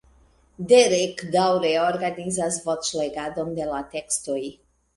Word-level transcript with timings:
Derek 0.71 1.21
daŭre 1.35 1.75
organizas 1.83 2.59
voĉlegadon 2.71 3.55
de 3.61 3.71
la 3.75 3.87
tekstoj. 3.97 4.43